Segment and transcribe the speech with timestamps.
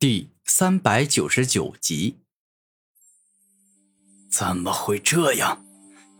[0.00, 2.20] 第三百九十九集，
[4.32, 5.62] 怎么会这样？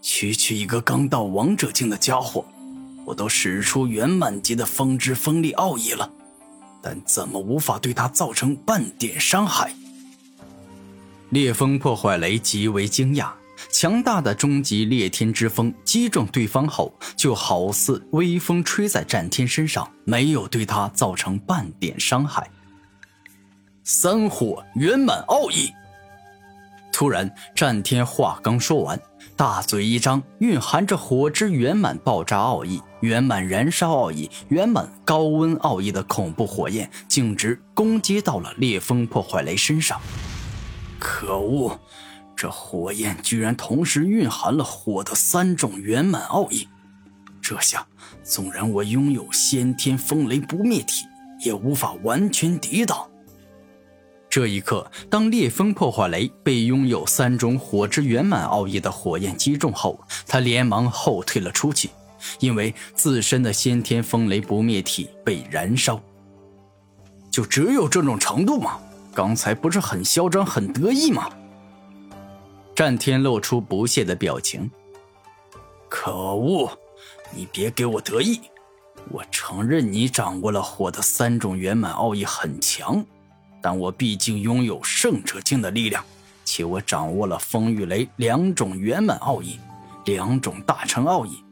[0.03, 2.45] 区区一个刚到王者境的家伙，
[3.07, 6.13] 我都使出圆满级的风之锋利奥义了，
[6.83, 9.75] 但怎么无法对他造成半点伤害？
[11.31, 13.33] 烈风破坏雷极为惊讶，
[13.73, 22.51] 强大的终极裂天之风击中对方后，就好似微风吹在战天身上，没有对他造成半点伤害。
[23.93, 25.75] 三火圆满奥义。
[26.93, 29.01] 突然，战天话刚说完，
[29.35, 40.01] 大嘴一张，蕴含着火之圆满爆炸奥义、圆满燃烧奥义、圆满高温奥义的恐怖火焰，径直攻击到了烈风破坏雷身上。
[41.01, 41.77] 可恶，
[42.37, 46.69] 这火焰居然同时蕴含了火的三种圆满奥义，
[47.43, 47.85] 这下
[48.23, 51.07] 纵然我拥有先天风雷不灭体，
[51.45, 53.10] 也无法完全抵挡。
[54.31, 61.91] 这一刻，当烈风破坏雷被拥有三种火之圆满奥义的火焰击中后，他连忙后退了出去，
[62.39, 66.01] 因为自身的先天风雷不灭体被燃烧。
[67.29, 68.79] 就只有这种程度吗？
[69.13, 71.29] 刚才不是很嚣张、很得意吗？
[72.73, 74.71] 战天露出不屑的表情。
[75.89, 76.71] 可恶！
[77.35, 78.41] 你别给我得意！
[79.11, 83.05] 我承认你掌握了火的三种圆满奥义很强。
[83.63, 86.05] 但我毕竟拥有圣者境的力量，
[86.45, 89.59] 且我掌握了风与雷两种圆满奥义，
[90.07, 91.45] 两种大成奥义。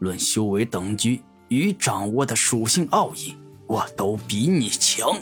[0.00, 3.34] 论修为等级与掌握的属性奥义，
[3.66, 5.16] 我都比你强。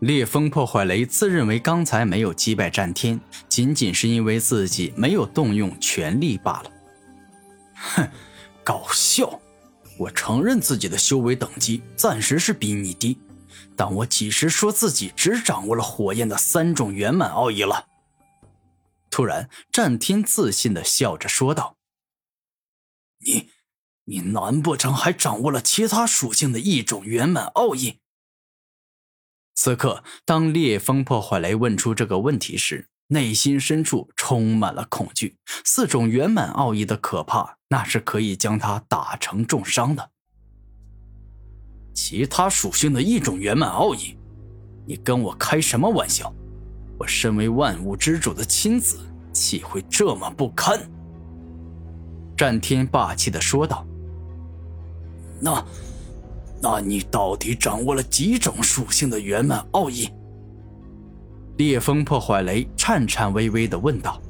[0.00, 6.70] 烈风破坏雷自认为刚才没有击败战天，仅仅是因为自己没有动用全力罢了。
[7.74, 8.08] 哼，
[8.64, 9.40] 搞笑！
[9.98, 13.16] 我承认自己的修为等级暂时是比你低。
[13.76, 17.88] 但我几时说自己只掌握了火焰的三种圆满奥义了？
[19.10, 21.76] 突然，战天自信的笑着说道
[23.24, 23.50] ：“你，
[24.04, 27.98] 你难不成还掌握了其他属性的一种圆满奥义？”
[29.54, 35.36] 此刻，当烈风破坏雷问出这个问题时，内心深处充满了恐惧。
[35.62, 40.11] 四种圆满奥义的可怕，那是可以将他打成重伤的。
[41.92, 44.16] 其他属性的一种圆满奥义，
[44.86, 46.32] 你跟我开什么玩笑？
[46.98, 48.98] 我身为万物之主的亲子，
[49.32, 50.78] 岂会这么不堪？
[52.36, 53.84] 战天霸气的说道。
[55.40, 55.64] 那，
[56.62, 60.08] 那你到底掌握了几种属性的圆满奥义？
[61.56, 64.20] 烈风破坏雷颤颤巍巍的问道。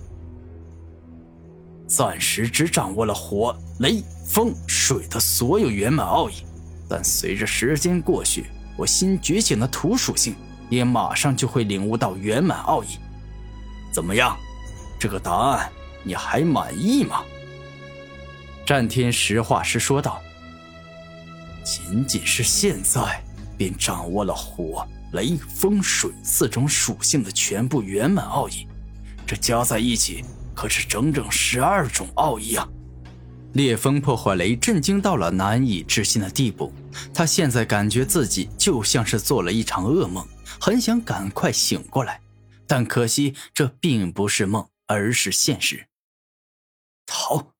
[1.87, 6.34] 暂时只掌握了火、雷、风、水的所有圆满奥义。
[6.95, 8.45] 但随着时间过去，
[8.77, 10.37] 我新觉醒的土属性
[10.69, 12.99] 也马上就会领悟到圆满奥义。
[13.91, 14.37] 怎么样，
[15.01, 15.73] 这个答案
[16.03, 17.23] 你还满意吗？
[18.67, 20.21] 战天实话实说道
[21.65, 23.25] ：“仅仅是现在，
[23.57, 28.69] 便掌握了火、雷、风、水四种属性的全部圆满奥义，
[29.27, 30.23] 这加在一起
[30.55, 32.69] 可是整整十二种奥义啊！”
[33.55, 36.73] 烈风破坏雷震惊到了难以置信的地步，
[37.13, 40.27] 他现在感觉自己就像是做了一场噩梦，
[40.59, 42.23] 很想赶快醒过来，
[42.67, 45.87] 但可惜这并不是梦，而是现实。
[47.05, 47.53] 逃，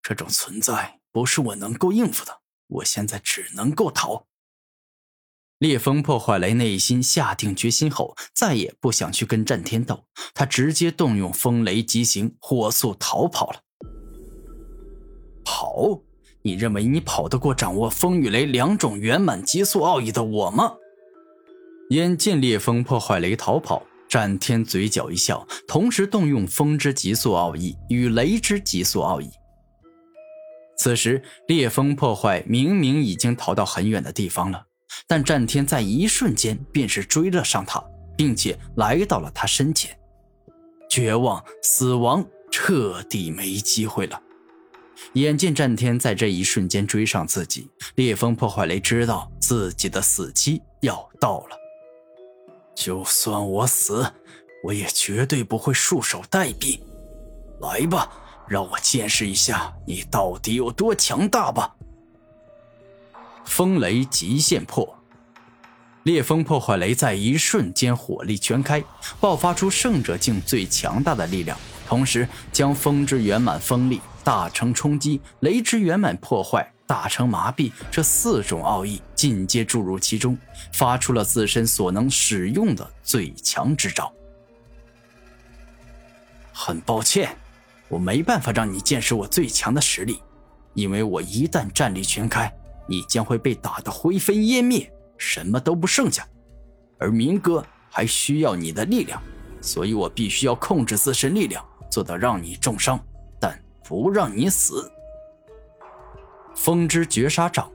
[0.00, 4.26] 这种存在不是我能够应付的，我现在只能够逃。
[5.58, 13.62] 烈风破坏雷内心下定决心后，再也不想去跟战天斗，他直接动用风雷疾行，火速逃跑了。
[15.70, 16.02] 跑？
[16.42, 20.74] 你认为你跑得过掌握风与雷两种圆满极速奥义的我吗？
[21.90, 29.28] 眼见烈风破坏雷逃跑，战天嘴角一笑，同时动用风之极速奥义与雷之极速奥义。
[30.78, 34.64] 此时，烈风破坏明明已经逃到很远的地方了，
[35.06, 37.84] 但战天在一瞬间便是追了上他，
[38.16, 39.94] 并且来到了他身前。
[40.88, 44.22] 绝望，死亡，彻底没机会了。
[45.14, 51.56] 眼见战天在这一瞬间追上自己，烈风破坏雷知道自己的死期要到了。
[52.74, 54.12] 就算我死，
[54.64, 56.80] 我也绝对不会束手待毙。
[57.60, 58.10] 来吧，
[58.48, 61.74] 让我见识一下你到底有多强大吧！
[63.44, 64.96] 风雷极限破，
[66.04, 68.82] 烈风破坏雷在一瞬间火力全开，
[69.20, 71.58] 爆发出圣者境最强大的力量，
[71.90, 74.00] 同时将风之圆满风力。
[74.22, 80.38] 大成冲击，雷之圆满破坏，大成麻痹这四种奥义尽皆注入其中，
[80.72, 84.12] 发出了自身所能使用的最强之招。
[86.52, 87.34] 很抱歉，
[87.88, 90.22] 我没办法让你见识我最强的实力，
[90.74, 92.52] 因为我一旦战力全开，
[92.86, 94.88] 你将会被打得灰飞烟灭，
[95.18, 96.24] 什么都不剩下。
[96.98, 99.20] 而明哥还需要你的力量，
[99.60, 102.98] 所以我必须要控制自身力量，做到让你重伤，
[103.38, 104.90] 但不让你死。
[106.54, 107.70] 风之绝杀掌，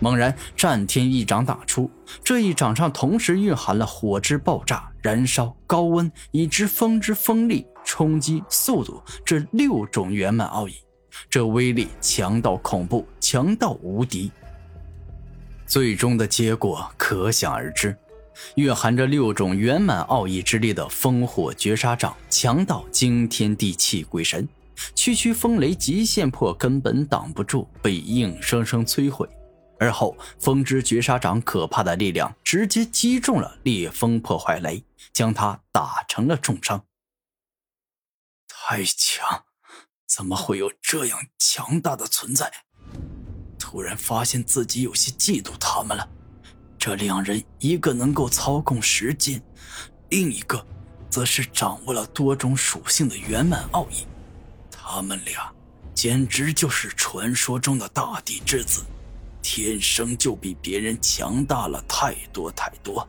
[0.00, 1.90] 猛然战天一掌打出，
[2.22, 10.74] 这一掌上同时蕴含了火之爆炸、燃烧、高温以及风之锋利、冲击、速度这六种圆满奥义，
[11.30, 14.30] 这威力强到恐怖，强到无敌。
[15.66, 17.96] 最终的结果可想而知，
[18.56, 24.48] 蕴含着六种圆满奥义之力的烽火绝杀掌，强到惊天地泣鬼神。
[24.94, 29.28] 区区风雷极限破根本挡不住，被硬生生摧毁。
[29.80, 36.84] 而后风之绝杀掌可怕的力量直接击中了烈风破坏雷，将他打成了重伤。
[38.48, 39.44] 太强，
[40.06, 42.52] 怎么会有这样强大的存在？
[43.58, 46.08] 突然发现自己有些嫉妒他们了。
[46.78, 49.42] 这两人，一个能够操控时间，
[50.10, 50.64] 另一个
[51.10, 54.06] 则是掌握了多种属性的圆满奥义。
[54.70, 55.52] 他们俩
[55.92, 58.84] 简直就是传说中的大地之子，
[59.42, 63.06] 天生就比别人强大了太多太多。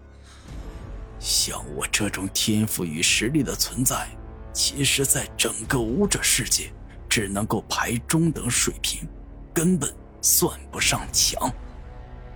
[1.19, 4.09] 像我这种天赋与实力的存在，
[4.51, 6.73] 其实在整个武者世界
[7.07, 9.07] 只能够排中等水平，
[9.53, 11.49] 根本算不上强。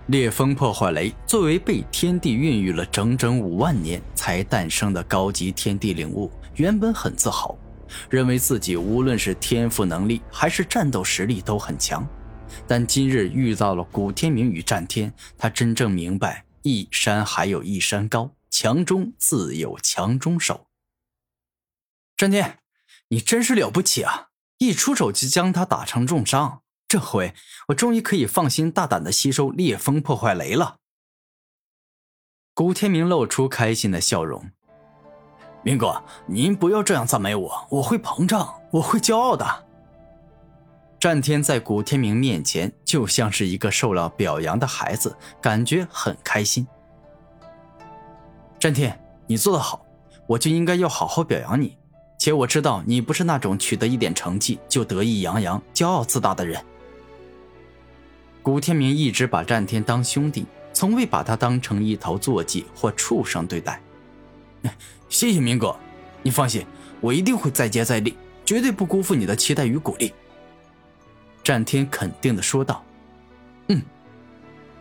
[0.08, 7.58] 烈风破坏雷作为被天地孕育了整整五万年才诞生的高级天地灵物，原本很自豪。
[8.10, 12.06] 认为自己无论是天赋能力还是战斗实力都很强，
[12.68, 20.68] 但今日遇到了古天明与战天，他真正明白一山还有一山高，强中自有强中手。
[22.18, 22.60] 战天，
[23.08, 24.30] 你真是了不起啊！
[24.58, 26.63] 一出手就将他打成重伤，
[26.94, 27.34] 这回
[27.70, 30.76] 我终于可以放心大胆的吸收烈风破坏雷了。
[32.54, 34.52] 古天明露出开心的笑容。
[35.64, 39.44] 明哥，您不要这样赞美我，我会膨胀，我会骄傲的。
[41.00, 46.68] 战天在古天明面前就像是一个受了表扬的孩子，感觉很开心。
[48.60, 49.84] 战天，你做得好，
[50.28, 51.76] 我就应该要好好表扬你。
[52.20, 56.64] 且我知道你不是那种取得一点成绩就得意洋洋、骄傲自大的人。
[58.44, 63.82] 古天明一直把战天当兄弟，从未把他当成一头坐骑或畜生对待。
[65.08, 65.74] 谢谢明哥，
[66.22, 66.66] 你放心，
[67.00, 70.14] 我一定会再接再厉，绝对不辜负你的期待与鼓励。
[71.42, 72.84] 战天肯定的说道。
[73.70, 73.82] 嗯，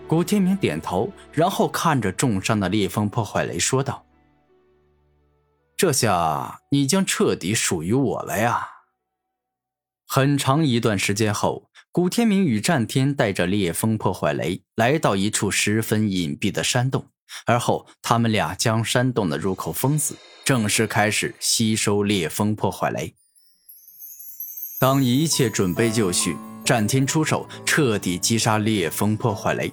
[0.08, 4.04] 古天明点头，然后看着重伤的烈风破坏雷说道
[5.78, 8.68] ：“这下你将彻底属于我了呀！”
[10.08, 17.04] 很长一段时间后，古天明与战天带着烈风破坏雷来到一处十分隐蔽的山洞。
[17.44, 23.14] 而后，他们俩将山洞的入口封死，正式开始吸收烈风破坏雷。
[24.80, 26.34] 当一切准备就绪，
[26.64, 29.70] 战天出手，彻底击杀烈风破坏雷。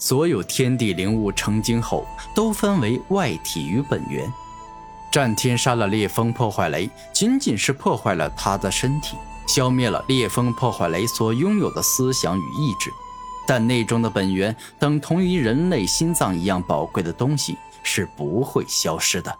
[0.00, 2.04] 所有天地灵物成精后，
[2.34, 4.28] 都分为外体与本源。
[5.12, 9.16] 战天杀了烈风破坏雷，仅仅是破坏了他的身体，
[9.46, 12.92] 消灭了烈风破坏雷所拥有的思想与意志。
[13.46, 19.38] 但内中的本源，等同于人类心脏一样宝贵的东西，是不会消失的。